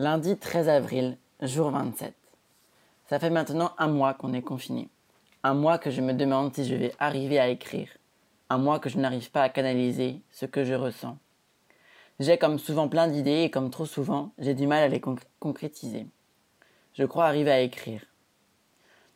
[0.00, 2.14] Lundi 13 avril, jour 27.
[3.08, 4.88] Ça fait maintenant un mois qu'on est confiné.
[5.42, 7.88] Un mois que je me demande si je vais arriver à écrire.
[8.48, 11.18] Un mois que je n'arrive pas à canaliser ce que je ressens.
[12.20, 15.02] J'ai comme souvent plein d'idées et comme trop souvent, j'ai du mal à les
[15.40, 16.06] concrétiser.
[16.94, 18.02] Je crois arriver à écrire.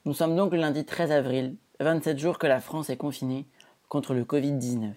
[0.05, 3.47] Nous sommes donc le lundi 13 avril, 27 jours que la France est confinée
[3.89, 4.95] contre le Covid-19.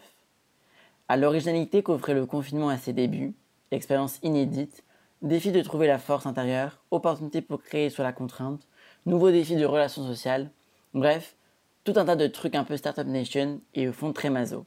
[1.10, 3.36] À l'originalité qu'offrait le confinement à ses débuts,
[3.70, 4.84] expérience inédite,
[5.26, 8.68] défi de trouver la force intérieure, opportunité pour créer sur la contrainte,
[9.06, 10.50] nouveaux défis de relations sociales,
[10.94, 11.36] bref,
[11.84, 14.66] tout un tas de trucs un peu Startup Nation et au fond très maso.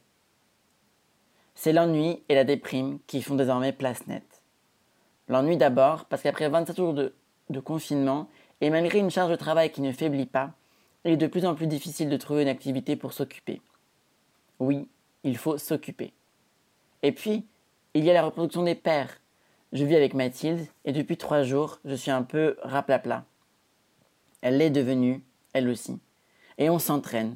[1.55, 4.41] C'est l'ennui et la déprime qui font désormais place nette.
[5.27, 8.29] L'ennui d'abord, parce qu'après 27 jours de confinement,
[8.61, 10.53] et malgré une charge de travail qui ne faiblit pas,
[11.05, 13.61] il est de plus en plus difficile de trouver une activité pour s'occuper.
[14.59, 14.89] Oui,
[15.23, 16.13] il faut s'occuper.
[17.03, 17.45] Et puis,
[17.93, 19.21] il y a la reproduction des pères.
[19.71, 23.25] Je vis avec Mathilde et depuis trois jours, je suis un peu raplapla.
[24.41, 25.21] Elle l'est devenue,
[25.53, 25.99] elle aussi.
[26.57, 27.35] Et on s'entraîne.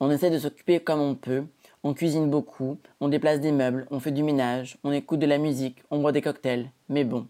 [0.00, 1.44] On essaie de s'occuper comme on peut,
[1.84, 5.38] on cuisine beaucoup, on déplace des meubles, on fait du ménage, on écoute de la
[5.38, 7.28] musique, on boit des cocktails, mais bon,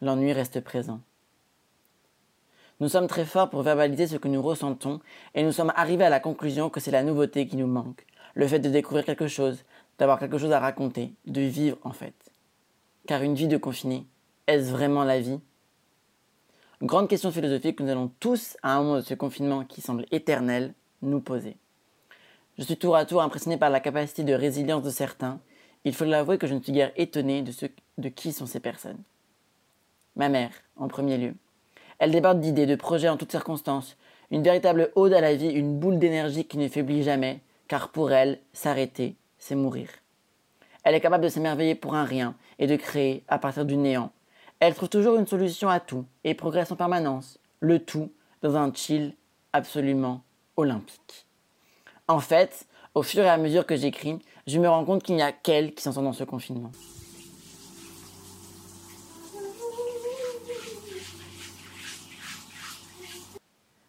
[0.00, 1.00] l'ennui reste présent.
[2.78, 5.00] Nous sommes très forts pour verbaliser ce que nous ressentons
[5.34, 8.46] et nous sommes arrivés à la conclusion que c'est la nouveauté qui nous manque, le
[8.46, 9.64] fait de découvrir quelque chose,
[9.98, 12.14] d'avoir quelque chose à raconter, de vivre en fait.
[13.08, 14.04] Car une vie de confiné,
[14.46, 15.40] est-ce vraiment la vie?
[16.82, 20.04] Grande question philosophique que nous allons tous, à un moment de ce confinement qui semble
[20.10, 21.56] éternel, nous poser.
[22.58, 25.40] Je suis tour à tour impressionné par la capacité de résilience de certains.
[25.86, 27.50] Il faut l'avouer que je ne suis guère étonné de,
[27.96, 29.00] de qui sont ces personnes.
[30.14, 31.34] Ma mère, en premier lieu.
[32.00, 33.96] Elle déborde d'idées, de projets en toutes circonstances.
[34.30, 38.12] Une véritable ode à la vie, une boule d'énergie qui ne faiblit jamais, car pour
[38.12, 39.88] elle, s'arrêter, c'est mourir.
[40.84, 44.12] Elle est capable de s'émerveiller pour un rien et de créer à partir du néant.
[44.60, 48.10] Elle trouve toujours une solution à tout et progresse en permanence, le tout
[48.42, 49.14] dans un chill
[49.52, 50.22] absolument
[50.56, 51.26] olympique.
[52.08, 55.22] En fait, au fur et à mesure que j'écris, je me rends compte qu'il n'y
[55.22, 56.72] a qu'elle qui s'en dans ce confinement.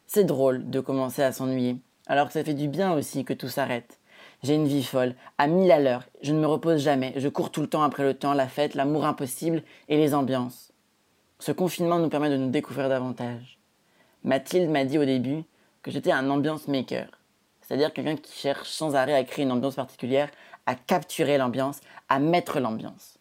[0.06, 3.48] C'est drôle de commencer à s'ennuyer, alors que ça fait du bien aussi que tout
[3.48, 3.99] s'arrête.
[4.42, 7.50] J'ai une vie folle, à mille à l'heure, je ne me repose jamais, je cours
[7.50, 10.72] tout le temps après le temps, la fête, l'amour impossible et les ambiances.
[11.38, 13.58] Ce confinement nous permet de nous découvrir davantage.
[14.24, 15.44] Mathilde m'a dit au début
[15.82, 17.10] que j'étais un ambiance maker,
[17.60, 20.30] c'est-à-dire quelqu'un qui cherche sans arrêt à créer une ambiance particulière,
[20.64, 23.18] à capturer l'ambiance, à mettre l'ambiance.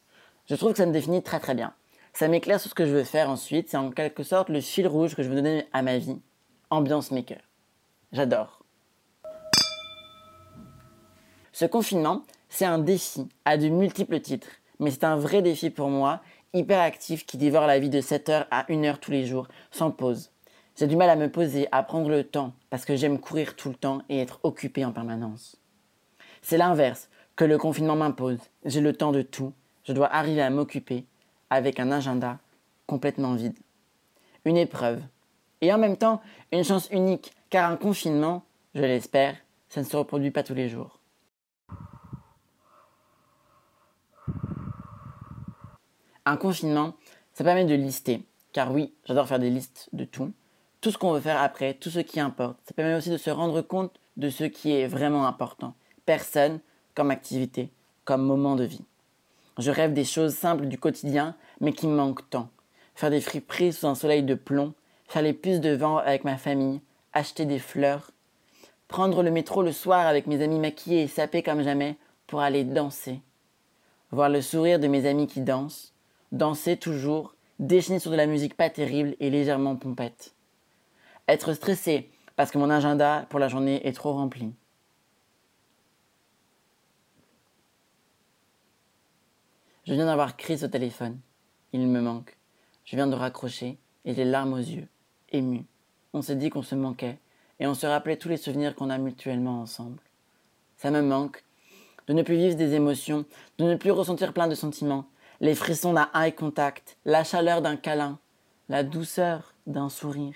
[0.47, 1.74] Je trouve que ça me définit très très bien.
[2.13, 4.88] Ça m'éclaire sur ce que je veux faire ensuite, c'est en quelque sorte le fil
[4.88, 6.22] rouge que je veux donner à ma vie
[6.69, 7.41] ambiance maker.
[8.13, 8.59] J'adore.
[11.59, 14.47] Ce confinement, c'est un défi à de multiples titres,
[14.80, 16.22] mais c'est un vrai défi pour moi,
[16.53, 20.31] hyper actif qui dévore la vie de 7h à 1h tous les jours, sans pause.
[20.78, 23.68] J'ai du mal à me poser, à prendre le temps, parce que j'aime courir tout
[23.68, 25.58] le temps et être occupé en permanence.
[26.42, 28.40] C'est l'inverse que le confinement m'impose.
[28.64, 29.52] J'ai le temps de tout,
[29.84, 31.03] je dois arriver à m'occuper
[31.50, 32.40] avec un agenda
[32.88, 33.59] complètement vide.
[34.46, 35.02] Une épreuve,
[35.59, 36.22] et en même temps
[36.53, 39.36] une chance unique, car un confinement, je l'espère,
[39.68, 40.99] ça ne se reproduit pas tous les jours.
[46.29, 46.94] Un confinement,
[47.34, 48.22] ça permet de lister,
[48.53, 50.31] car oui, j'adore faire des listes de tout,
[50.79, 52.59] tout ce qu'on veut faire après, tout ce qui importe.
[52.67, 55.73] Ça permet aussi de se rendre compte de ce qui est vraiment important.
[56.06, 56.59] Personne
[56.94, 57.72] comme activité,
[58.06, 58.85] comme moment de vie.
[59.57, 62.50] Je rêve des choses simples du quotidien, mais qui me manquent tant.
[62.94, 64.75] Faire des friperies sous un soleil de plomb,
[65.07, 66.79] faire les puces de vent avec ma famille,
[67.12, 68.12] acheter des fleurs,
[68.88, 71.97] prendre le métro le soir avec mes amis maquillés et sapés comme jamais
[72.28, 73.19] pour aller danser,
[74.12, 75.91] voir le sourire de mes amis qui dansent,
[76.31, 80.34] danser toujours, déchaîner sur de la musique pas terrible et légèrement pompette.
[81.28, 84.54] Être stressé parce que mon agenda pour la journée est trop rempli.
[89.86, 91.19] Je viens d'avoir Chris au téléphone.
[91.74, 92.38] Il me manque.
[92.86, 94.88] Je viens de raccrocher et les larmes aux yeux
[95.31, 95.65] ému.
[96.13, 97.18] On s'est dit qu'on se manquait
[97.59, 100.00] et on se rappelait tous les souvenirs qu'on a mutuellement ensemble.
[100.77, 101.44] Ça me manque
[102.07, 103.25] de ne plus vivre des émotions,
[103.57, 105.06] de ne plus ressentir plein de sentiments,
[105.41, 108.19] les frissons d'un eye contact, la chaleur d'un câlin,
[108.68, 110.36] la douceur d'un sourire,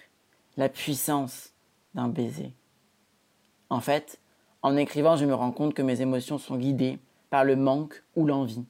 [0.57, 1.53] la puissance
[1.93, 2.53] d'un baiser.
[3.69, 4.19] En fait,
[4.61, 8.25] en écrivant, je me rends compte que mes émotions sont guidées par le manque ou
[8.25, 8.65] l'envie.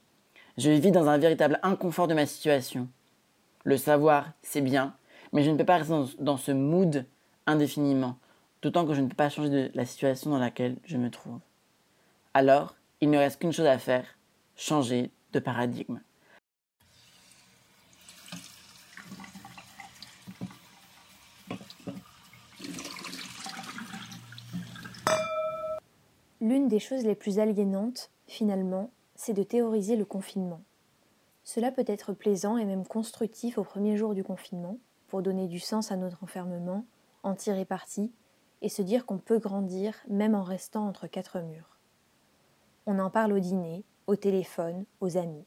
[0.58, 2.88] Je vis dans un véritable inconfort de ma situation.
[3.64, 4.96] Le savoir, c'est bien,
[5.32, 7.06] mais je ne peux pas rester dans, ce mood
[7.46, 8.18] indéfiniment,
[8.62, 11.40] d'autant que je ne peux pas changer de la situation dans laquelle je me trouve.
[12.34, 14.06] Alors, il ne reste qu'une chose à faire,
[14.56, 16.00] changer de paradigme.
[26.44, 30.60] L'une des choses les plus aliénantes, finalement, c'est de théoriser le confinement.
[31.46, 35.62] Cela peut être plaisant et même constructif au premier jour du confinement, pour donner du
[35.62, 36.84] sens à notre enfermement,
[37.24, 38.12] en tirer parti,
[38.62, 41.78] et se dire qu'on peut grandir même en restant entre quatre murs.
[42.88, 45.46] On en parle au dîner, au téléphone, aux amis.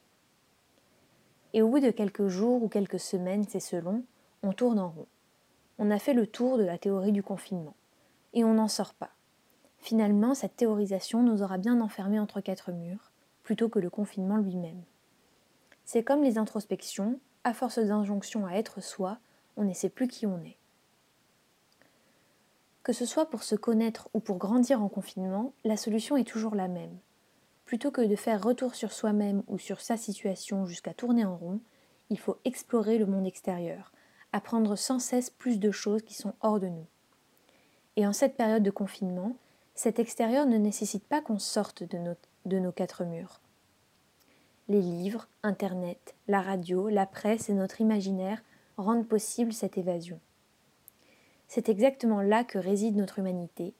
[1.52, 4.02] Et au bout de quelques jours ou quelques semaines, c'est selon,
[4.42, 5.08] on tourne en rond.
[5.78, 7.75] On a fait le tour de la théorie du confinement.
[8.32, 9.10] Et on n'en sort pas.
[9.78, 13.12] Finalement, cette théorisation nous aura bien enfermés entre quatre murs,
[13.43, 14.82] plutôt que le confinement lui-même.
[15.84, 19.19] C'est comme les introspections, à force d'injonctions à être soi,
[19.56, 20.56] on ne sait plus qui on est.
[22.82, 26.55] Que ce soit pour se connaître ou pour grandir en confinement, la solution est toujours
[26.55, 26.99] la même.
[27.64, 31.61] Plutôt que de faire retour sur soi-même ou sur sa situation jusqu'à tourner en rond,
[32.11, 33.93] il faut explorer le monde extérieur,
[34.32, 36.87] apprendre sans cesse plus de choses qui sont hors de nous.
[37.96, 39.37] Et en cette période de confinement,
[39.76, 43.40] cet extérieur ne nécessite pas qu'on sorte de nos, quatre murs.
[44.69, 48.43] Les livres, Internet, la radio, la presse et notre imaginaire
[48.78, 50.19] rendent possible cette évasion.
[51.46, 53.75] C'est exactement là que réside notre humanité,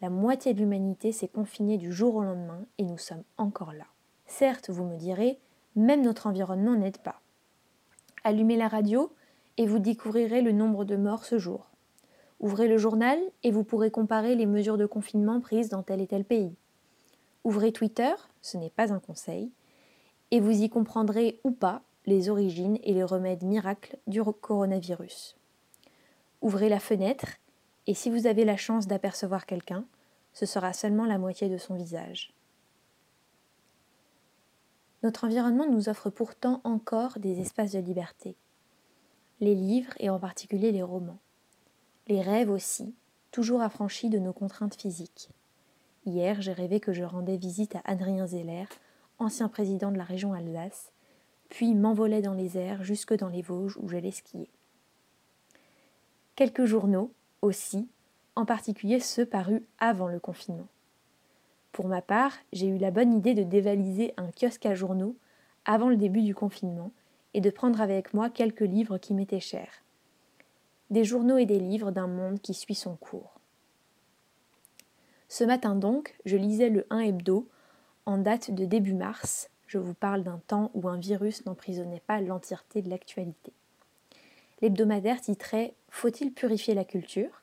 [0.00, 3.86] la moitié de l'humanité s'est confinée du jour au lendemain et nous sommes encore là.
[4.26, 5.38] Certes, vous me direz,
[5.76, 7.20] même notre environnement n'aide pas.
[8.22, 9.12] Allumez la radio
[9.56, 11.73] et vous découvrirez le nombre de morts ce jour.
[12.40, 16.06] Ouvrez le journal et vous pourrez comparer les mesures de confinement prises dans tel et
[16.06, 16.54] tel pays.
[17.44, 19.50] Ouvrez Twitter, ce n'est pas un conseil,
[20.30, 25.36] et vous y comprendrez ou pas les origines et les remèdes miracles du coronavirus.
[26.42, 27.26] Ouvrez la fenêtre
[27.86, 29.84] et si vous avez la chance d'apercevoir quelqu'un,
[30.32, 32.34] ce sera seulement la moitié de son visage.
[35.02, 38.36] Notre environnement nous offre pourtant encore des espaces de liberté.
[39.40, 41.18] Les livres et en particulier les romans.
[42.06, 42.94] Les rêves aussi,
[43.30, 45.30] toujours affranchis de nos contraintes physiques.
[46.04, 48.66] Hier, j'ai rêvé que je rendais visite à Adrien Zeller,
[49.18, 50.92] ancien président de la région Alsace,
[51.48, 54.50] puis m'envolais dans les airs jusque dans les Vosges où j'allais skier.
[56.36, 57.10] Quelques journaux,
[57.40, 57.88] aussi,
[58.36, 60.68] en particulier ceux parus avant le confinement.
[61.72, 65.16] Pour ma part, j'ai eu la bonne idée de dévaliser un kiosque à journaux
[65.64, 66.92] avant le début du confinement
[67.32, 69.83] et de prendre avec moi quelques livres qui m'étaient chers.
[70.90, 73.40] Des journaux et des livres d'un monde qui suit son cours.
[75.28, 77.48] Ce matin donc, je lisais le 1 hebdo
[78.06, 79.48] en date de début mars.
[79.66, 83.52] Je vous parle d'un temps où un virus n'emprisonnait pas l'entièreté de l'actualité.
[84.60, 87.42] L'hebdomadaire titrait Faut-il purifier la culture?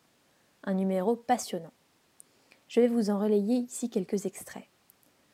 [0.64, 1.74] Un numéro passionnant.
[2.68, 4.68] Je vais vous en relayer ici quelques extraits.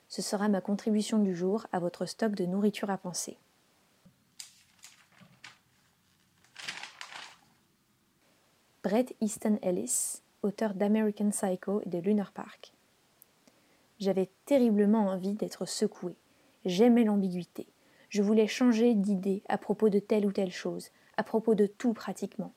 [0.08, 3.36] Ce sera ma contribution du jour à votre stock de nourriture à penser.
[8.88, 12.72] Brett Easton Ellis, auteur d'American Psycho et de Lunar Park.
[13.98, 16.14] J'avais terriblement envie d'être secoué.
[16.64, 17.66] J'aimais l'ambiguïté.
[18.08, 20.88] Je voulais changer d'idée à propos de telle ou telle chose,
[21.18, 22.54] à propos de tout pratiquement.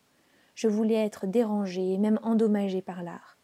[0.56, 3.38] Je voulais être dérangé et même endommagé par l'art.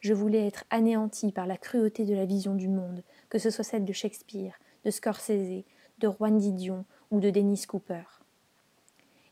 [0.00, 3.64] Je voulais être anéanti par la cruauté de la vision du monde, que ce soit
[3.64, 5.64] celle de Shakespeare, de Scorsese,
[5.98, 8.04] de Juan Didion ou de Dennis Cooper.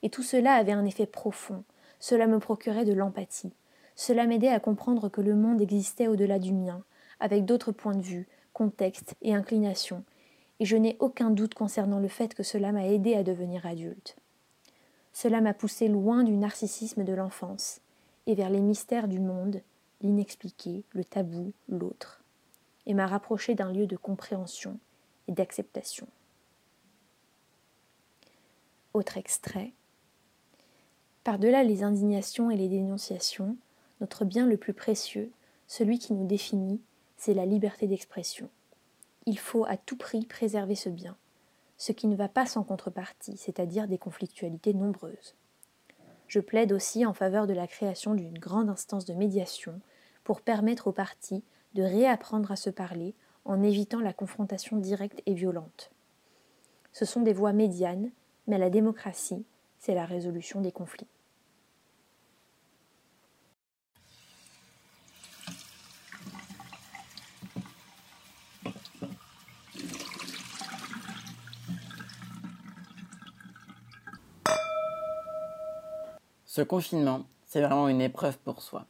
[0.00, 1.62] Et tout cela avait un effet profond,
[1.98, 3.52] cela me procurait de l'empathie,
[3.96, 6.82] cela m'aidait à comprendre que le monde existait au-delà du mien,
[7.18, 10.04] avec d'autres points de vue, contextes et inclinations,
[10.60, 14.16] et je n'ai aucun doute concernant le fait que cela m'a aidé à devenir adulte.
[15.12, 17.80] Cela m'a poussé loin du narcissisme de l'enfance
[18.26, 19.62] et vers les mystères du monde,
[20.02, 22.22] l'inexpliqué, le tabou, l'autre,
[22.84, 24.78] et m'a rapproché d'un lieu de compréhension
[25.26, 26.06] et d'acceptation.
[28.92, 29.72] Autre extrait.
[31.26, 33.56] Par-delà les indignations et les dénonciations,
[34.00, 35.32] notre bien le plus précieux,
[35.66, 36.80] celui qui nous définit,
[37.16, 38.48] c'est la liberté d'expression.
[39.26, 41.16] Il faut à tout prix préserver ce bien
[41.78, 45.34] ce qui ne va pas sans contrepartie, c'est-à-dire des conflictualités nombreuses.
[46.28, 49.80] Je plaide aussi en faveur de la création d'une grande instance de médiation
[50.22, 51.42] pour permettre aux partis
[51.74, 55.90] de réapprendre à se parler en évitant la confrontation directe et violente.
[56.92, 58.12] Ce sont des voies médianes,
[58.46, 59.44] mais la démocratie,
[59.80, 61.08] c'est la résolution des conflits.
[76.56, 78.86] Ce confinement, c'est vraiment une épreuve pour soi.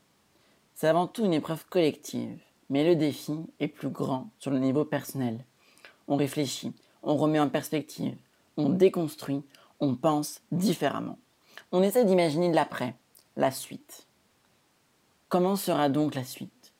[0.76, 2.38] C'est avant tout une épreuve collective,
[2.70, 5.44] mais le défi est plus grand sur le niveau personnel.
[6.06, 8.16] On réfléchit, on remet en perspective,
[8.56, 9.42] on déconstruit,
[9.80, 11.18] on pense différemment.
[11.72, 12.94] On essaie d'imaginer l'après,
[13.34, 14.06] la suite.
[15.28, 16.72] Comment sera donc la suite?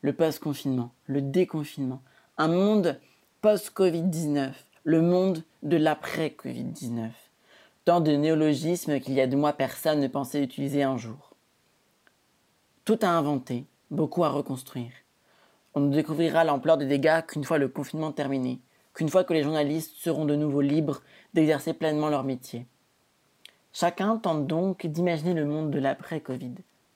[0.00, 2.02] Le post-confinement, le déconfinement,
[2.38, 2.98] un monde
[3.40, 4.50] post-Covid-19,
[4.82, 7.10] le monde de l'après-Covid-19.
[7.84, 11.34] Tant de néologismes qu'il y a deux mois personne ne pensait utiliser un jour.
[12.86, 14.92] Tout à inventer, beaucoup à reconstruire.
[15.74, 18.58] On ne découvrira l'ampleur des dégâts qu'une fois le confinement terminé,
[18.94, 21.02] qu'une fois que les journalistes seront de nouveau libres
[21.34, 22.66] d'exercer pleinement leur métier.
[23.74, 26.54] Chacun tente donc d'imaginer le monde de l'après-Covid.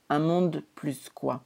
[0.08, 1.44] Un monde plus quoi?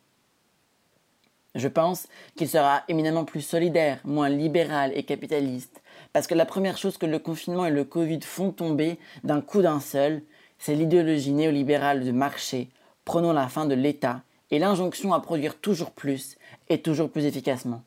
[1.54, 5.82] Je pense qu'il sera éminemment plus solidaire, moins libéral et capitaliste,
[6.12, 9.61] parce que la première chose que le confinement et le Covid font tomber d'un coup
[9.61, 10.23] d'un seul,
[10.59, 12.71] c'est l'idéologie néolibérale de marché,
[13.04, 16.37] prenons la fin de l'État et l'injonction à produire toujours plus
[16.68, 17.82] et toujours plus efficacement.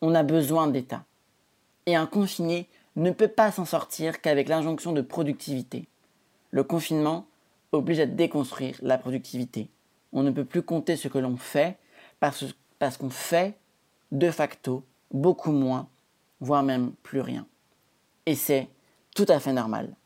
[0.00, 1.04] On a besoin d'État.
[1.86, 5.86] Et un confiné ne peut pas s'en sortir qu'avec l'injonction de productivité.
[6.50, 7.26] Le confinement
[7.72, 9.68] oblige à déconstruire la productivité.
[10.12, 11.78] On ne peut plus compter ce que l'on fait
[12.20, 12.44] parce,
[12.98, 13.56] qu'on fait
[14.10, 15.88] de facto beaucoup moins,
[16.40, 17.46] voire même plus rien.
[18.26, 18.68] Et c'est
[19.14, 19.96] tout à fait normal.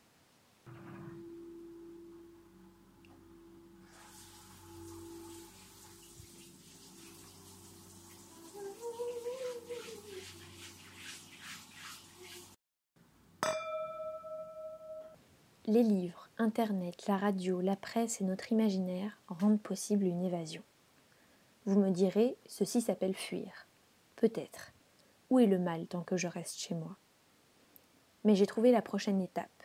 [15.69, 20.61] Les livres, Internet, la radio, la presse et notre imaginaire rendent possible une évasion.
[21.65, 23.67] Vous me direz, ceci s'appelle fuir.
[24.17, 24.71] Peut-être.
[25.31, 26.95] Où est le mal tant que je reste chez moi?
[28.23, 29.63] Mais j'ai trouvé la prochaine étape.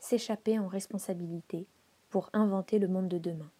[0.00, 1.68] S'échapper en responsabilité
[2.10, 3.52] pour inventer le monde de demain.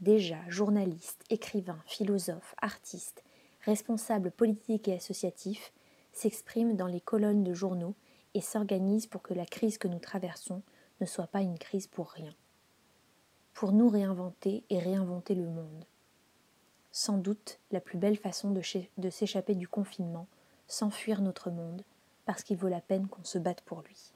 [0.00, 3.22] Déjà, journalistes, écrivains, philosophes, artistes,
[3.66, 5.74] responsables politiques et associatifs
[6.12, 7.94] s'expriment dans les colonnes de journaux
[8.32, 10.62] et s'organisent pour que la crise que nous traversons
[11.00, 12.34] ne soit pas une crise pour rien.
[13.52, 15.84] Pour nous réinventer et réinventer le monde.
[16.92, 20.26] Sans doute la plus belle façon de, s'échapper du confinement,
[20.66, 21.82] s'enfuir notre monde,
[22.24, 24.12] parce qu'il vaut la peine qu'on se batte pour lui.